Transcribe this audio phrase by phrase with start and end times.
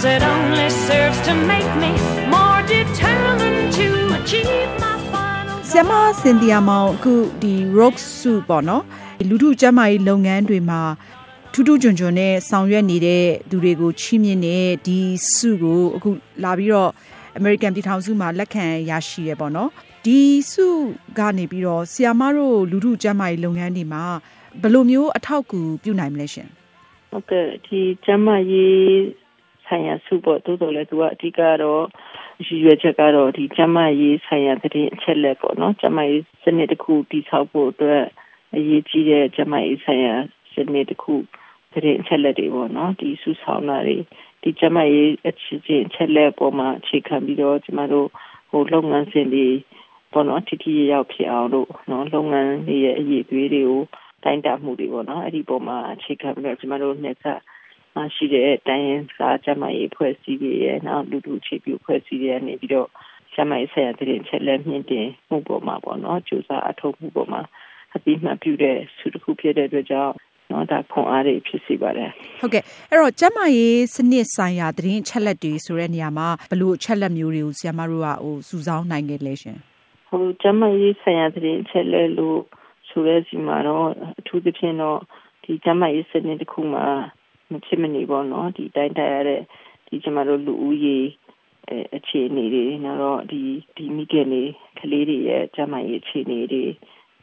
[0.00, 1.92] Cause it only serves to make me
[2.34, 8.82] more determined to achieve my final ဆ iam မစင်တီယာမောင်အခုဒီ rock စုပေါ့နော်
[9.28, 10.80] လူထုကျန်းမာရေးလုပ်ငန်းတွေမှာ
[11.52, 14.98] ထူးထူးချွန်ချွန်နဲ့ဆောင်ရွက်နေတဲ့သူတွေကိုချီးမြှင့်တဲ့ဒီ
[15.34, 16.10] စုကိုအခု
[16.44, 16.90] လာပြီးတော့
[17.38, 19.70] American ပြည်ထောင်စုမှာလက်ခံရရှိရပေါ့နော်
[20.04, 20.18] ဒီ
[20.52, 20.66] စု
[21.18, 24.02] ကနေပြီးတော့ဆီယာမတို့လူထုကျန်းမာရေးလုပ်ငန်းတွေမှာ
[24.62, 26.48] ဘယ်လိုမျိုးအထောက်အကူပြုနိုင်မလဲရှင်
[27.10, 28.84] ဟုတ်ကဲ့ဒီကျမ်းမာရေး
[29.70, 31.84] ဆိုင်ရာစုပေါ့တိုးတော်လဲသူကအဓိကတော့
[32.46, 38.02] ရည်ရွယ်ချက်ကတော့ဒီကျမ်းမာရေးဆိုင်ရာသတင်းအချက်လက်ပေါ့နော်ကျမ်းမာရေးစနစ်တစ်ခုတည်ဆောက်ဖို့အတွက်
[38.56, 40.14] အရေးကြီးတဲ့ကျမ်းမာရေးဆိုင်ရာ
[40.52, 41.14] စနစ်တစ်ခု
[41.72, 43.96] သတင်းအချက်လက်တွေပေါ့နော်ဒီစုဆောင်းတာတွေ
[44.42, 48.08] ဒီကျမ်းမာရေးအချင်းချင်းအချက်လက်ပေါ်မှာအခြေခံပြီးတော့ကျမတို့
[48.50, 49.48] ဟိုလုပ်ငန်းစဉ်တွေ
[50.12, 53.82] ပေါ့နော်ထိထိရောက်ဖြစ်အောင်လို့နော်လုပ်ငန်းတွေရဲ့အရေးအသွေးတွေကို
[54.24, 57.40] တိုင်းတာမှုတွေပေါ့နော်အဲ့ဒီပုံမှာအခြေခံပြီးတော့ကျမတို့နှစ်ဆက်
[58.14, 62.88] ရှိတဲ့တိုင်းရင်းသားကျမရေးဖွဲ့စည်းတွေရဲ့နောက်လူလူအခြေပြုဖွဲ့စည်းတွေနေပြီးတော့
[63.34, 67.40] ကျမရေးဆိုင်ရာတရင်ချက်လက်မြင့်တင်မှုပေါ်မှာပေါ့နော်ကြိုးစားအထောက်မှုပေါ်မှာ
[67.94, 70.12] အတိမတ်ပြုတဲ့စုတစ်ခုဖြစ်တဲ့အတွက်ကြောင့်
[70.50, 72.10] နော်ဒါခွန်အားတွေဖြစ်စီပါတယ်
[72.40, 79.56] ဟုတ်ကဲ့အဲ့တော့ကျန်းမာရေးစနစ်ဆိုင်ရာသတင်းအချက်လက်တွေဆိုတဲ့နေရာမှာဘယ်လိုအချက်လက်မျိုးတွေကိုဆရာမတို့ကဟိုစုဆောင်းနိုင်ခဲ့လဲရှင်
[80.08, 82.40] ဟိုကျမရေးဆိုင်ရာသတင်းအချက်လက်လို့
[82.88, 83.86] ဆိုတဲ့စီမှာတော့
[84.20, 84.98] အထူးသဖြင့်တော့
[85.44, 86.86] ဒီကျမရေးစနစ်တစ်ခုမှာ
[87.50, 89.40] မဖြစ်မနေပေါ့နော်ဒီတိုင်းတိုင်းရတဲ့
[89.86, 90.98] ဒီကျမတို့လူဦးရေ
[91.96, 93.42] အခြေအနေတွေနောက်တော့ဒီ
[93.76, 94.42] ဒီမိခင်တွေ
[94.78, 96.64] ကလေးတွေရဲ့ကျမရေးအခြေအနေတွေ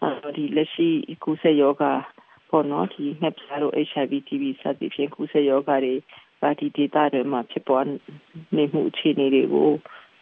[0.01, 0.87] နောက်ဒီလက်ရှိ
[1.23, 1.83] ကုသယောဂ
[2.49, 5.93] ပေါ့နော်ဒီငှက်ပြားတို့ HIV TB စသဖြင့်ကုသယောဂတွေ
[6.41, 7.85] ပါဒီ data တွေမှာဖြစ်ပေါ်
[8.57, 9.71] နေမှုအခြေအနေတွေကို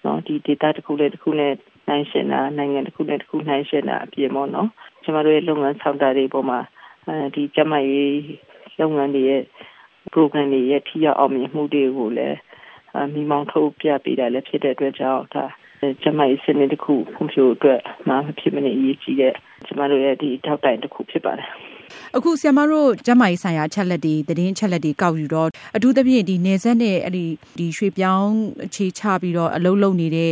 [0.06, 1.54] နော်ဒီ data တစ်ခုနဲ့တစ်ခုနဲ့
[1.90, 4.70] နိုင်ရှင်တာနိုင်ငံတစ်ခုနဲ့တစ်ခုနိုင်ရှင်တာအပြင်ပေါ့နော်
[5.04, 6.60] ကျမတို့ရဲ့လုပ်ငန်းဆောင်တာတွေပေါ်မှာ
[7.08, 8.16] အဲဒီကျမရေး
[8.80, 9.42] လုပ်ငန်းတွေရဲ့
[10.14, 12.38] program တွေရဲ့ထိရောက်အောင်မြင်မှုတွေကိုလည်း
[13.14, 15.44] မိမောင်းထုတ်ပြပေးတာလည်းဖြစ်တဲ့အတွက်ကြောင့်ဒါ
[16.04, 17.80] ကျမရေးစနစ်တစ်ခုဖွံ့ဖြိုးအတွက်
[18.10, 19.34] မဖြစ်မနေအရေးကြီးတဲ့
[19.66, 21.50] ကျမတို့ရဲ့ဒီထောက်တိုင်တစ်ခုဖြစ်ပါတယ်
[22.18, 27.26] အခုဆရာမတို့ကျမကြီးဆိုင်ရာချက်လက်တွေသတင်းချက်လက်တွေကောက်ယူတော့အထူးသဖြင့်ဒီနေဆက်နဲ့အဲ့ဒီ
[27.58, 28.32] ဒီရွှေပြောင်း
[28.66, 30.32] အခြေချပြီးတော့အလုံးလုံးနေတဲ့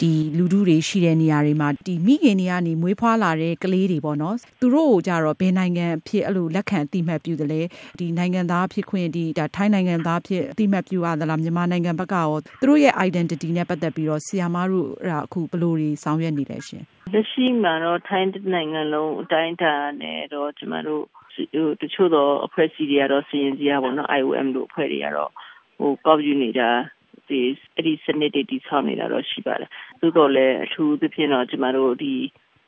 [0.00, 7.60] ဒီလူထုတွေရှိတဲ့နေရာတွေမှာဒီမိခင်တွေကနေမွေးဖွားလာတဲ့ကလေးတွေပေါ့နော်သူတို့ကိုကြတော့ဘယ်နိုင်ငံဖြစ်အဲ့လိုလက်ခံအတိမတ်ပြုတယ်လဲ
[7.98, 12.28] ဒီနိုင်ငံသားဖြစ်ခွင့်ဒီဒါထိုင်းနိုင်ငံသားဖြစ်အတိမတ်ပြုရသလားမြန်မာနိုင်ငံဘက်ကရော
[12.60, 14.88] သူတို့ရဲ့ identity နဲ့ပတ်သက်ပြီးတော့ဆီယာမတို့
[15.24, 21.04] အခုဘယ်လိုတွေဆောင်ရွက်နေလဲရှင် လက်ရှိမှာတော့ထိုင်းနိုင်ငံလုံးအတိုင်းအတာနဲ့တော့ကျမတို့
[21.82, 25.30] တချို့တော့အဖွဲ့အစည်းတွေကတော့စီရင်စီရပေါ့နော် IOM တို့အဖွဲ့တွေကတော့
[25.78, 26.70] ဟိုကောက်ယူနေတာ
[27.28, 27.40] ဒီ
[27.74, 29.70] အဲ့ဒီစနစ်တွေတည်ဆောက်နေတာတော့ရှိပါတယ်
[30.00, 32.14] သို့တော်လည်းအထူးသဖြင့်တော့ကျမတို့ဒီ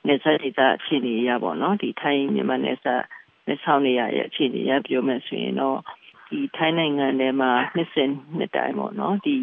[0.08, 3.02] နေဆက်ဒေသအခြေအနေရပေါ့နော်ဒီထိုင်းမြန်မာနေဆက်
[3.48, 5.78] နေဆောင်နေရရဲ့အခြေအနေရပြောမယ်ဆိုရင်တော့
[6.30, 9.34] ဒီထိုင်းနိုင်ငံထဲမှာနှစ်စဉ်နှစ်တိုင်းပေါ့နော်ဒီ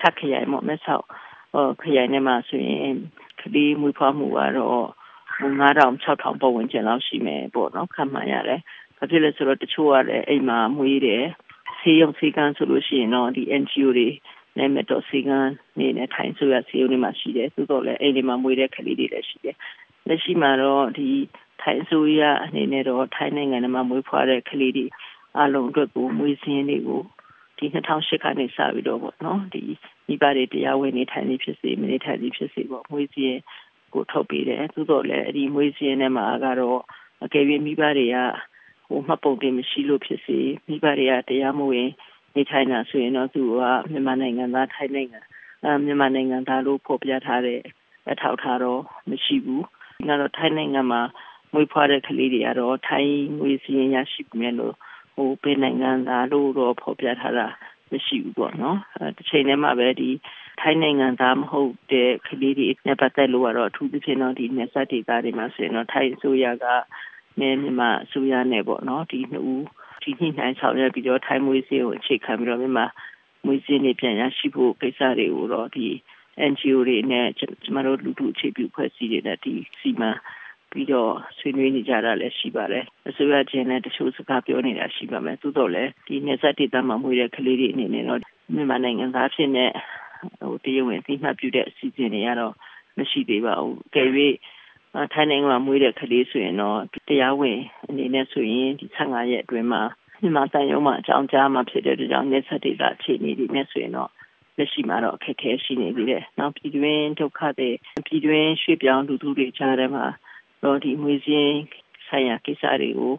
[0.00, 1.06] ထပ်ခရိုင်ပေါ့မဲဆောက်
[1.54, 2.94] ဟိုခရိုင်ထဲမှာဆိုရင်
[3.42, 4.86] ကလေးမွေးဖွားမှုကတော့
[5.40, 8.60] 9000 6000ပတ်ဝန်းကျင်လောက်ရှိမယ်ပေါ့နော်ခံမှန်းရတယ်။
[8.98, 11.24] ဘာဖြစ်လဲဆိုတော့တချို့ကလည်းအိမ်မှာမွေးတယ်
[11.80, 14.08] ဆေးရုံဆေးကန်းဆိုလို့ရှိရင်တော့ဒီ NGO တွေ
[14.58, 19.56] နဲ့မတော်ဆေးကန်းနေနဲ့ထိုင်းဆိုရဆေးရုံတွေမှာရှိတယ်သို့တော်လည်းအိမ်တွေမှာမွေးတဲ့ကလေးတွေလည်းရှိတယ်။
[20.08, 21.08] လက်ရှိမှာတော့ဒီ
[21.62, 24.86] ထိုင်းဆိုရအနေနဲ့တော့ထိုင်းနိုင်ငံမှာမွေးဖွားတဲ့ကလေးတွေ
[25.40, 27.02] အလုံးအတွက်ကိုမွေးစင်းတွေကို
[27.62, 29.62] ဒီ2008ကနေစပြီးတော့ပေါ့နော်ဒီ
[30.06, 33.40] မိဘတွေတရားဝင်နေထိုင်နေဖြစ်စေမနေထိုင်နေဖြစ်စေပေါ့မွေးစင်း
[33.94, 36.80] ကိုထုတ်ပေးတယ်သို့တော်လည်းအဲ့ဒီမွေးစင်းထဲမှာကတော့
[37.24, 38.16] အကယ်၍မိဘတွေက
[38.86, 41.88] ဟိုမှတ်ပုံတင်မရှိလို့ဖြစ်စေမိဘတွေကတရားမဝင်
[42.34, 45.20] နေထိုင်တာဆိုရင်တော့သူကမြန်မာနိုင်ငံသားထိုင်းနိုင်ငံ
[45.64, 47.60] အဲမြန်မာနိုင်ငံသားလို့ဖော်ပြထားတဲ့
[48.10, 48.80] အထောက်ထားတော့
[49.10, 49.62] မရှိဘူး။
[50.06, 51.00] နောက်တော့ထိုင်းနိုင်ငံမှာ
[51.52, 54.74] မွေးဖွားတဲ့ကလေးတွေကတော့ထိုင်းငွေစည်းရရှိပြီလို့
[55.14, 57.46] ဟိုဘယ်နိုင်ငံသားလို့တော့ဖော်ပြထားတာ
[57.92, 60.10] မရှိဘူးပေါ့နော်အဲတစ်ချိန်တည်းမှာပဲဒီ
[60.60, 66.66] ထိုင်းနိုင်ငံသားမဟုတ်တဲ့ကလေးတွေနဲ့ပတ်သက်လို့ကတော့အထူးသဖြင့်တော့ဒီနေဆက်ဒေသတွေမှာဆိုရင်တော့ထိုင်းအစိုးရက
[67.40, 69.66] နေမြန်မာအစိုးရနဲ့ပေါ့နော်ဒီနှစ်ဦး
[70.02, 72.86] ဒီညှိနှိုင်းဆောင်ရွက်ပြီးတော့ထိုင်းမွေးစည်းကိုအခြေခံပြီးတော့မြန်မာ
[73.46, 75.86] မွေးစည်းနေပြန်ရရှိဖို့ကိစ္စတွေကိုတော့ဒီ
[76.50, 80.10] NGO တွေနဲ့ကျမတို့လူထုအခြေပြုဖွဲ့စည်းတွေနဲ့ဒီစီမံ
[80.72, 88.20] ပြီးတော့ဆွေးနွေးနေကြတာလည်းရှိပါတယ်အစိုးရချင်းနဲ့တချို့စကားပြောနေတာရှိပါမယ်သို့တော့လည်းဒီနေဆက်ဒေသမမွေးတဲ့ကလေးတွေအနေနဲ့တော့
[88.54, 89.66] မြန်မာနိုင်ငံသားဖြစ်နေ
[90.40, 92.54] ဟိုတရားဝင်သိမှတ်ပြုတဲ့အစီအစဉ်တွေကတော့
[92.98, 94.28] မရှိသေးပါဘူး။ကြွေ
[95.12, 96.78] ထိုင်းနိုင်ငံမှာမွေးတဲ့ကလေးဆိုရင်တော့
[97.08, 97.58] တရားဝင်
[97.88, 99.82] အနေနဲ့ဆိုရင်ဒီ15ရက်အတွင်းမှာ
[100.20, 104.10] မြန်မာတန်ရုံးမှာအကြောင်းကြားမှာဖြစ်တဲ့ကြောင့်နေဆက်ဒေသအခြေအနေတွေနဲ့ဆိုရင်တော့
[104.58, 107.70] လက်ရှိမှာတော့အခက်အခဲရှိနေသေးတယ်။နောက်ပြည်တွင်းဒုက္ခတွေ
[108.06, 110.04] ပြည်တွင်းရွှေ့ပြောင်းလူထုတွေကြားထဲမှာ
[110.62, 111.56] တော့ဒီမွေးစင်း
[112.08, 113.14] ဆိုင်ရာကိစ္စတွေကို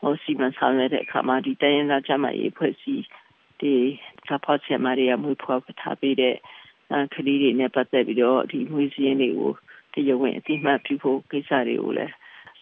[0.00, 3.04] ဟိုစီမံဆောင်ရွက်တဲ့အခါမှာဒီတိုင်းရင်းသားကျမရေးဖွဲ့စည်း
[3.60, 3.72] ဒီ
[4.26, 6.34] စာဖောက်ချက်မတွေကမွေးဖွားထားပေးတဲ့
[7.14, 9.52] ကလေးတွေနဲ့ပတ်သက်ပြီးတော့ဒီမွေးစင်းတွေကို
[9.92, 12.12] တရားဝင်အတိမတ်ပြုဖို့ကိစ္စတွေကိုလည်း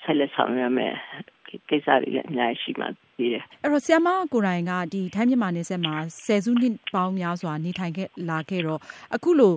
[0.02, 0.94] ဆက်လက်ဆောင်ရွက်မယ်
[1.69, 2.86] ကိစ္စတွေလည်းအများကြီးရှိမှ
[3.19, 5.94] သေးတယ်အဲ့တော့ဆ iam မကိုရိုင်ကဒီထိုင်းမြန်မာနယ်စပ်မှာ
[6.25, 8.81] ဆယ်စုနှစ်ပေါင်းများစွာနေထိုင်ခဲ့လာခဲ့တော့
[9.14, 9.54] အခုလို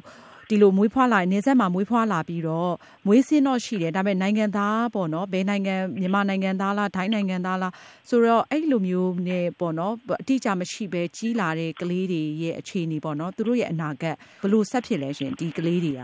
[0.50, 2.74] ဒီလိုမွေးဖွားလာနေဆက်မှာမွေးဖွားလာပြီးတော့
[3.08, 7.74] မွေးစင်းတော့ရှိတယ်ဒါပေမဲ့နိုင်ငံသားပေါ့နော်ဘယ်နိုင်ငံမြန်မာနိုင်ငံသားလားထိုင်းနိုင်ငံသားလား
[8.10, 16.02] ဆိုတော့အဲ့လိုမျိုးနဲ့ပေါ့နော်အတိအကျမရှိပဲကြီးလာတဲ့ကလေးတွေရဲ့အခြေအနေပေါ့နော်သူတို့ရဲ့အနာဂတ်ဘယ်လိုဆက်ဖြစ်လဲရှင်ဒီကလေးတွေက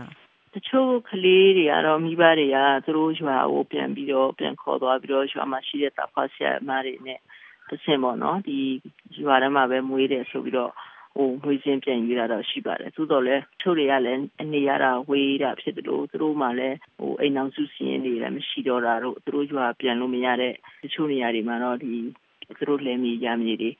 [0.54, 7.18] တချို့ကလေးတွေကတော့မိဘတွေကသူတို့ရွာကိုပြန်ပြီးတော့ပြန်ခေါ်သွားပြီးတော့ရွာမှာရှိတဲ့တာဖာဆရာမတွေနဲ့
[7.68, 8.58] တစ်ဆင့်ပေါ့နော်ဒီ
[9.24, 10.72] ရွာထဲမှာပဲမွေးတယ်ဆိုပြီးတော့
[11.14, 20.52] ဟိုမွေးစင်းပြန်ယူတာတော့ရှိပါတယ်သို့တော်လည်းချို့တွေကလည်းအနေရတာဝေးတာဖြစ်တယ်လို့သူတို့မှလည်းဟိုအိမ်အောင်စုစည်းနေတယ်မရှိတော့တာတို့သူတို့ရွာပြန်လို့မရတဲ့
[20.82, 21.92] တချို့နေရာတွေမှာတော့ဒီ
[22.58, 23.70] သူတို့လည်းမြေရမြေတွေ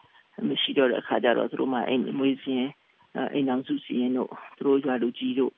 [0.48, 2.68] မရှိတော့တဲ့အခါကျတော့သူတို့မှအိမ်မွေးစင်း
[3.34, 5.52] အိမ်အောင်စုစည်းရင်တို့သူတို့ရွာလူကြီးတို့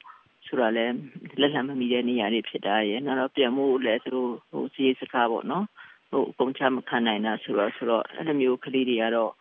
[0.47, 0.95] ဆိုတာလည်း
[1.41, 5.67] လက်လံမမီတဲ့နေရာတွေဖြစ်တာရဲ့နောက်တော့ပြန်မှုလည်းသူတို့ဟိုစီးစကားပေါ့နော်
[6.11, 9.33] ဟိုအကုန်ချမခံနိုင်တာဆိုတော့ဆိုတော့အဲ့လိုမျိုးကလေးတွေကတော့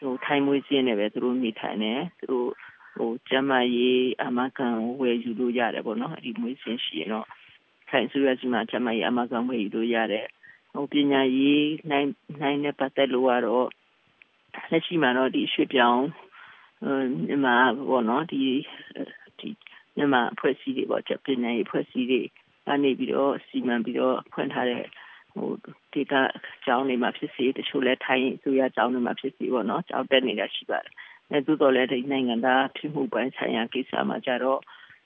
[0.00, 2.48] ဟိုထိုင်မွေးစင်းနေပဲသူတို့နေထိုင်နေသူတို့
[2.96, 7.26] ဟိုကျမရေးအမကန်ဝယ်ယူလို့ရတယ်ပေါ့နော်အဲ့ဒီမွေးစင်းရှိရင်တော့
[7.88, 10.26] ထိုင်ဆိုရစီမှာကျမရေးအမကန်ဝယ်ယူလို့ရတယ်
[10.72, 12.08] ဟိုပညာရေးနိုင်
[12.42, 13.68] နိုင်နဲ့ပတ်သက်လို့ကတော့
[14.70, 16.04] လက်ရှိမှာတော့ဒီရွှေပြောင်း
[16.84, 17.56] ဟိုမှာ
[17.88, 18.42] ပေါ့နော်ဒီ
[19.38, 19.48] ဒီ
[19.96, 22.20] မြန်မာအဖွဲ့အစည်းတွေပေါ့ကျပညာရေးအဖွဲ့အစည်းတွေ
[22.66, 24.84] ကနေပြီးတော့စီမံပြီးတော့ဖွင့်ထားတဲ့
[25.36, 25.50] ဟို
[25.92, 26.20] ဒေတာ
[26.66, 30.92] ကျောင်းတွေမှာဖြစ်စေတချို့လဲထိုင်းဆိုရကျောင်းတွေမှာဖြစ်စေပေါ့နော်ကျောင်းတက်နေတာရှိပါတယ်။
[31.30, 34.60] အဲသို့တော်လည်းဒီနိုင်ငံသားဖြစ်မှုပိုင်းဆိုင်ရာကိစ္စမှာကြတော့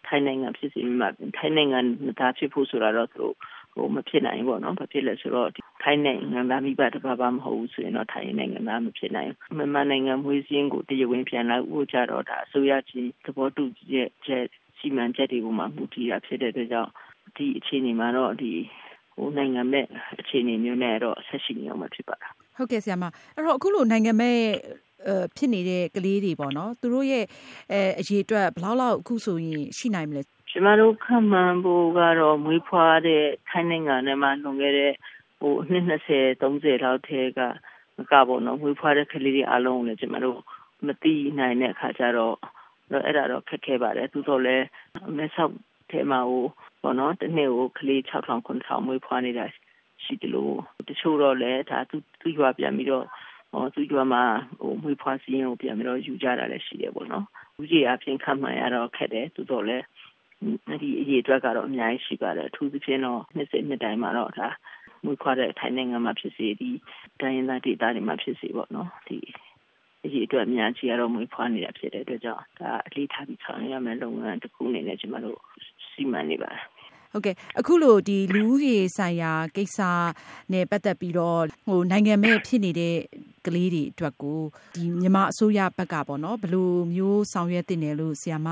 [0.06, 1.80] ထိုင်းနိုင်ငံဖြစ်စီမှာထိုင်းနိုင်ငံ
[2.20, 3.26] သားဖြစ်ဖို့ဆိုတာတော့သူ
[3.74, 5.50] ဟိုမဖြစ်နိုင်ပေါ့နော်။ဘာဖြစ်လဲဆိုတော့
[5.82, 14.46] ထိုင်းနိုင်ငံသားမိဘတစ်ပါးပါမဟုတ်ဘူးဆိုရင်တော့ထိုင်းနိုင်ငံသားမဖြစ်နိုင်ဘူး။မြန်မာနိုင်ငံမွေးစင်းကိုတရားဝင်ပြန်လာဖို့ကြတော့ဒါအစိုးရချင်းသဘောတူချက်
[14.78, 16.90] စီမံချက်တွေပေါ်မှာမူတည်တာဖြစ်တဲ့အတွက်ကြောင့်
[17.36, 18.52] ဒီအခြေအနေမှာတော့ဒီ
[19.20, 19.84] ဟိုနိုင်ငံမဲ့
[20.20, 24.38] အခြေအနေမျိုးနဲ့တော့ဆက်ရှိနေအောင်မှာဖြစ်ပါတာဟုတ်ကဲ့ဆရာမအဲ့တော့အခုလိုနိုင်ငံမဲ့
[25.36, 27.24] ဖြစ်နေတဲ့ကလေးတွေပေါ့နော်သူတို့ရဲ့
[27.72, 34.92] အဲအရေးအတွက်ဘယ်လောက်လောက်အခုဆိုရင်ရှိနိုင်မလဲကျမတို့ခံမှန်းဖို့ကတော့မွေးဖွားတဲ့ထိုင်းနိုင်ငံထဲမှာလွန်ခဲ့တဲ့
[35.40, 37.40] ဟိုနှစ်20 30လောက်ထဲက
[37.96, 40.38] မကပေါ့နော်မွေးဖွားတဲ့ကလေးတွေအားလုံးကိုလည်းကျမတို့
[40.86, 42.36] မသိနိုင်တဲ့အခါကျတော့
[42.92, 44.66] တော့အဲ့ဒါတော့ခက်ခဲပါတယ်သူတို့လည်း
[45.16, 45.54] မဲဆောက်
[45.90, 46.46] ထဲမှာဟို
[46.82, 49.44] ပေါ့နော်တနေ့ကိုကလေး6000 9000မွေးဖွားနေတာ
[50.04, 50.54] ရှိတယ်လို့
[50.88, 53.04] တချို့တော့လည်းဒါသူသူရွာပြန်ပြီးတော့
[53.52, 54.22] ဟောသူရွာမှာ
[54.60, 57.24] ဟိုမွေးဖွားစီးရင်ကိုပြန်ပြီးတော့ယူကြတာလည်းရှိတယ်ပေါ့နော်
[57.60, 59.84] ဦးကြီးအပြင်ခံမှန်ရတော့ခက်တယ်သူတို့လည်း
[60.68, 64.48] အဲ့ဒီအရေးအတွက်ကတော့အများကြီးရှိပါတယ်အထူးသဖြင့်တော့နှစ်စိနှစ်တိုင်းမှာတော့ဒါ
[65.04, 66.70] မွေးခွာတဲ့ထိုင်းနိုင်ငံမှာဖြစ်စေဒီ
[67.20, 69.18] တိုင်းရင်းသားဒေသတွေမှာဖြစ်စေပေါ့နော်ဒီ
[70.04, 75.40] အရေးအတွက်အများကြီးကတော့မွေးဖွားနေတာဖြစ်တဲ့အတွက်ကြောင့်ဒါအလေးထားပြီးဆောင်ရွက်ရမယ့်လုပ်ငန်းတစ်ခုအနေနဲ့ကျွန်တော်တို့
[76.00, 76.62] စီမံနေပါတယ်
[77.12, 79.78] ဟုတ်ကဲ့အခုလိုဒီလူဦးရေဆိုင်ရာကိစ္စ
[80.52, 82.96] နဲ့ပတ်သက်ပြီးတော့ဟိုနိုင်ငံမဲ့ဖြစ်နေတဲ့
[83.46, 84.40] ကလေးတွေအတွက်ကို
[84.74, 88.48] ဒီမြန်မာအစိုးရဘက်ကပေါ့နော်ဘယ်လိုမျိုးဆောင်ရွက်တင်တယ်လို့ဆရာမ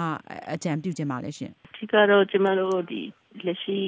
[0.54, 3.00] အကြံပြုခြင်းပါလဲရှင်ဒီကတော့ကျမတို့ဒီ
[3.46, 3.78] လက်ရှိ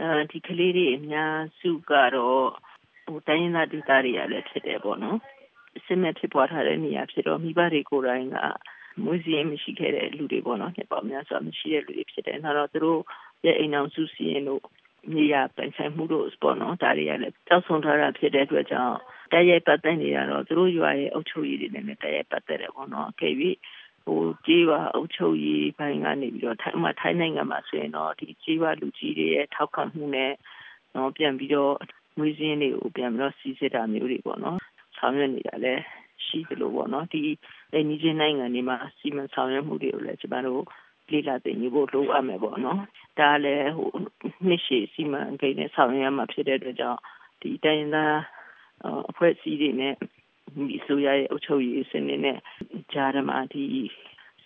[0.00, 2.46] အဲဒီကလေးတွေအများစုကတော့
[3.06, 5.18] ဟိုတိုင်းရင်းသားဒေသတွေကလည်းဖြစ်တယ်ပေါ့နော်
[5.78, 8.36] အစစ်မဲ့ဖြစ်ပွားထားတဲ့နေရာဖြစ်တော့မိဘတွေကိုယ်တိုင်က
[9.04, 13.00] မွေးစီရင်မရှိခဲ့တဲ့လူတွေပေါ့နော်နှစ်ပေါင်းများစွာမရှိတဲ့လူတွေဖြစ်တယ်။နောက်တော့သူတို့
[13.44, 14.62] ရဲ့အိမ်အောင်စုစီရင်တို့
[15.12, 18.96] မြေယာပိုင်ဆိုင်မှုတို့ပေါ့နော်ဒါတွေကလည်းတောက်ဆုံထားတာဖြစ်တဲ့အတွက်ကြောင့်
[19.32, 23.34] တရရိုက်ပတ်သက်နေရတော့သူတို့ရွာရဲ့အုပ်ချုပ်ရေးတွေနဲ့တရရိုက်ပတ်သက်တယ်ပေါ့နော်။အကယ်၍
[24.04, 30.32] ဟိုကြေးရွာအုပ်ချုပ်ရေးဘိုင်းကနေပြီးတော့ထိုင်းမှာထိုင်းနိုင်ငံမှာဆိုရင်တော့ဒီကြေးရွာလူကြီးတွေရဲ့ထောက်ခံမှုနဲ့
[30.94, 31.74] တော့ပြန်ပြီးတော့
[32.18, 34.58] ငွေစင်းတွေကိုပြန်ပြီးတော့စီစစ်တာမျိုးတွေပေါ့နော်
[34.98, 35.82] ဆောင်ရွက်နေတာလည်း
[36.26, 37.20] ရှိသလိုပေါ့နော်ဒီ
[37.72, 40.64] အဲညီချင်းနိုင်ငံတွေမှာစီမံဆောင်ရွက်မှုတွေကိုလည်းကျွန်တော်တို့
[41.10, 42.80] လေ့လာသိနေဖို့လိုအပ်မယ်ပေါ့နော်
[43.18, 43.90] ဒါလည်းဟို
[44.48, 47.00] နှစ်ရှည်စီမံကိန်းနဲ့ဆောင်ရွက်မှာဖြစ်တဲ့အတွက်ကြောင့်
[47.42, 48.16] ဒီတိုင်းသား
[49.10, 49.94] အဖွဲ့အစည်းတွေနဲ့
[50.68, 52.38] ဒီဆိုရရဲ့အုပ်ချုပ်ရေးစနစ်နဲ့
[52.92, 53.64] ကြားထဲမှာဒီ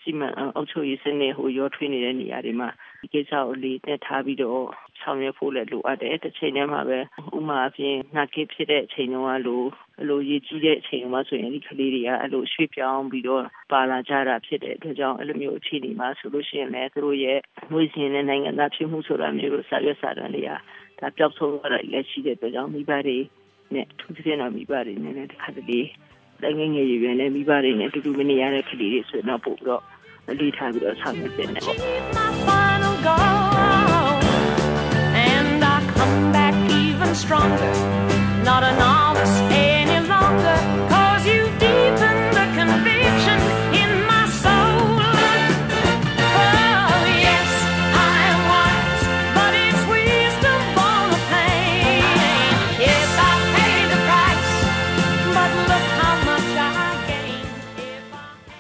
[0.03, 2.69] စီမံအုပ်ချုပ်ရေးစနစ်ဟိုရောထွေးနေတဲ့နေရာတွေမှာ
[3.03, 4.63] ဒီကိစ္စကိုလေးတက်ထားပြီးတော့
[5.01, 6.99] ဆောင်ရွက်ဖို့လည်းလိုအပ်တယ်တစ်ချိန်တည်းမှာပဲ
[7.37, 9.63] ဥမာအပြင်ငှက်ကိဖြစ်တဲ့အချိန်တုန်းကလို
[10.01, 17.39] အလိုရေးကြီးတဲ့အချိန်မှာဆိုရင်ဒီကလေးတွေကအဲ့လိုရွှေ့ပြောင်းပြီးတော့ပါလာကြတာဖြစ်တဲ့အတွက်ကြောင့်အဲ့လိုမျိုးအခြေအနေမှာဆိုလို့ရှိရင်လည်းသူတို့ရဲ့
[17.73, 20.51] ငွေစင်နဲ့နိုင်ငံသားဖြစ်မှုဆိုတာမျိုးကိုစာရွက်စာတမ်းတွေက
[20.99, 23.19] ဒါပျောက်ဆုံးသွားတာလည်းရှိတဲ့အတွက်ကြောင့်မိဘတွေ
[23.75, 25.81] နဲ့ထူးထူးခြားခြားမိဘတွေနဲ့တခါတလေ
[26.43, 29.83] တိုင်းငယ်ငယ်ရွယ်ရွယ်နဲ့မိဘတွေနဲ့တူတူမနေရတဲ့ကလေးတွေဆိုတော့ပို့ပြီးတော့
[30.31, 31.17] အလေးထားပြီးတော့ဆောင်